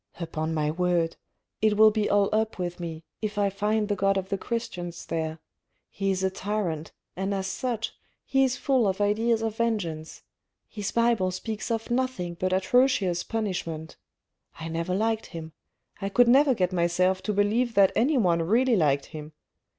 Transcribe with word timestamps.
Upon 0.19 0.51
my 0.55 0.71
word, 0.71 1.15
it 1.61 1.77
will 1.77 1.91
be 1.91 2.09
all 2.09 2.27
up 2.33 2.57
with 2.57 2.79
me 2.79 3.03
if 3.21 3.37
I 3.37 3.51
find 3.51 3.87
the 3.87 3.95
God 3.95 4.17
of 4.17 4.29
the 4.29 4.37
Christians 4.39 5.05
there: 5.05 5.37
He 5.91 6.09
is 6.09 6.23
a 6.23 6.31
tyrant, 6.31 6.91
and 7.15 7.35
as 7.35 7.45
such, 7.45 7.93
he 8.25 8.43
is 8.43 8.57
full 8.57 8.87
of 8.87 8.99
ideas 8.99 9.43
of 9.43 9.57
vengeance: 9.57 10.23
his 10.67 10.91
Bible 10.91 11.29
speaks 11.29 11.69
of 11.69 11.91
nothing 11.91 12.33
but 12.33 12.51
atrocious 12.51 13.21
punishment. 13.23 13.95
I 14.59 14.69
never 14.69 14.95
liked 14.95 15.27
him— 15.27 15.53
I 16.01 16.09
could 16.09 16.27
never 16.27 16.55
get 16.55 16.73
myself 16.73 17.21
to 17.21 17.31
believe 17.31 17.75
that 17.75 17.91
anyone 17.95 18.41
really 18.41 18.75
liked 18.75 19.05
him. 19.05 19.33